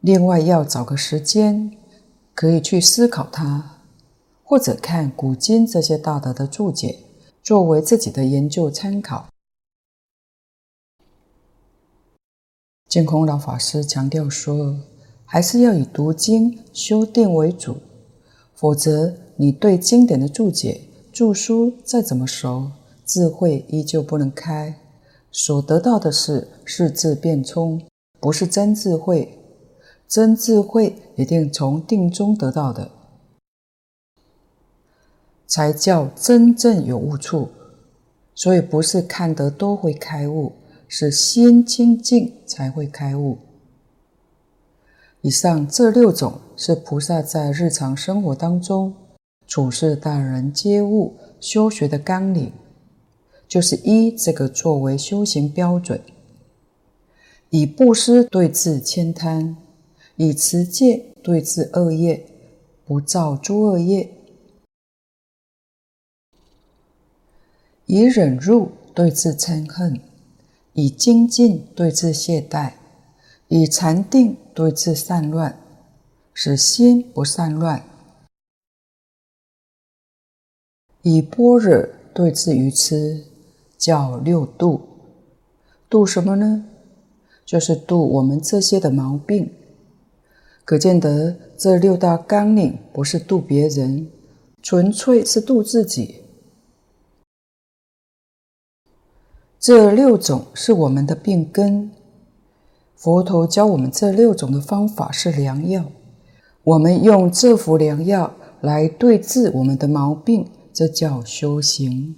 [0.00, 1.72] 另外要找个时间，
[2.32, 3.78] 可以去思考它，
[4.44, 7.00] 或者看古今这些大德的注解，
[7.42, 9.26] 作为自己的研究参考。
[12.88, 14.76] 净空老法师强调说，
[15.24, 17.78] 还是要以读经修定为主，
[18.54, 20.82] 否则你对经典的注解、
[21.12, 22.70] 注疏再怎么熟，
[23.04, 24.76] 智慧依旧不能开，
[25.32, 27.82] 所得到的是是字辩聪，
[28.20, 29.37] 不是真智慧。
[30.08, 32.90] 真智慧一定从定中得到的，
[35.46, 37.50] 才叫真正有悟处。
[38.34, 40.52] 所以不是看得多会开悟。
[40.90, 43.36] 是心清净才会开悟。
[45.20, 48.94] 以上这六种是菩萨在日常生活当中
[49.46, 52.50] 处事待人接物修学的纲领，
[53.46, 56.00] 就是依这个作为修行标准，
[57.50, 59.58] 以布施对治慳贪，
[60.18, 62.26] 以持戒对治恶业，
[62.84, 64.10] 不造诸恶业，
[67.86, 70.00] 以忍辱对治嗔恨。
[70.74, 72.74] 以精进对治懈怠，
[73.48, 75.58] 以禅定对治散乱，
[76.32, 77.82] 使心不散乱；
[81.02, 83.24] 以般若对治愚痴，
[83.76, 84.82] 叫六度。
[85.88, 86.64] 度什么呢？
[87.44, 89.52] 就是度我们这些的毛病。
[90.68, 94.06] 可见得这六大纲领不是度别人，
[94.60, 96.16] 纯粹是度自己。
[99.58, 101.90] 这六种是我们的病根，
[102.94, 105.86] 佛陀教我们这六种的方法是良药，
[106.62, 112.14] 我们用这副良药来对治我们的毛病，这叫修行。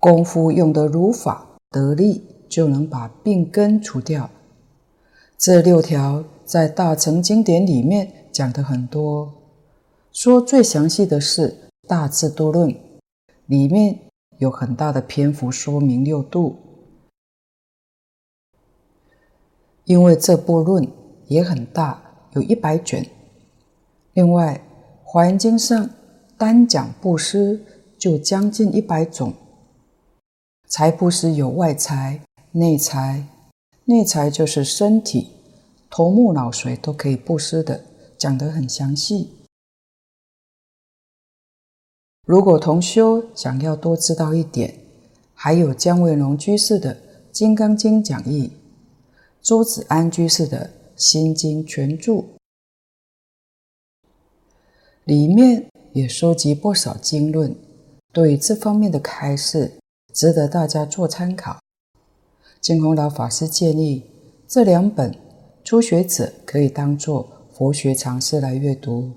[0.00, 4.28] 功夫用得如法得力，就能把病根除掉。
[5.38, 9.32] 这六条在大乘经典里面讲的很多，
[10.12, 11.48] 说最详细的是
[11.88, 12.68] 《大智度论》
[13.46, 13.98] 里面。
[14.36, 16.56] 有很大的篇幅说明六度，
[19.84, 20.86] 因为这部论
[21.26, 23.08] 也很大，有一百卷。
[24.12, 24.60] 另外，
[25.08, 25.88] 《华严经》上
[26.36, 27.64] 单讲布施
[27.96, 29.32] 就将近一百种。
[30.68, 33.24] 财布施有外财、内财，
[33.86, 35.28] 内财就是身体，
[35.94, 37.84] 头目脑髓都可以布施的，
[38.16, 39.28] 讲得很详细。
[42.24, 44.74] 如果同修想要多知道一点，
[45.34, 46.94] 还有姜维龙居士的
[47.30, 48.48] 《金刚经讲义》，
[49.42, 52.22] 朱子安居士的《心经全注》，
[55.04, 57.54] 里面也收集不少经论，
[58.14, 59.78] 对这方面的开示，
[60.14, 61.60] 值得大家做参考。
[62.62, 64.06] 净空老法师建议
[64.48, 65.14] 这两本
[65.64, 69.12] 初学者可以当作佛学常识来阅读，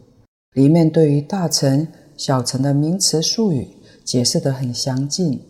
[0.53, 3.69] 里面对于大乘、小乘的名词术语
[4.03, 5.41] 解释得很详尽。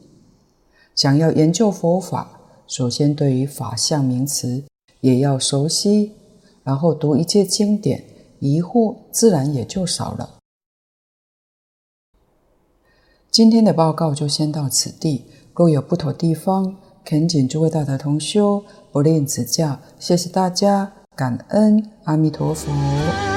[0.96, 4.64] 想要研究佛法，首先对于法相名词
[5.02, 6.14] 也要熟悉，
[6.64, 8.06] 然后读一切经典，
[8.40, 10.40] 疑惑自然也就少了。
[13.30, 18.64] 今天的报告就先到此地，若有不妥地方，恳请诸位大德同修
[18.96, 19.78] 不吝指教。
[20.00, 23.35] 谢谢大家，感恩阿弥陀佛。